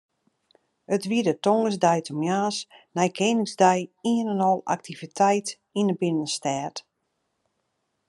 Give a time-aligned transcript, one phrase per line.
[0.95, 2.57] It wie de tongersdeitemoarns
[2.95, 3.79] nei Keningsdei
[4.11, 5.47] ien en al aktiviteit
[5.79, 6.75] yn de binnenstêd.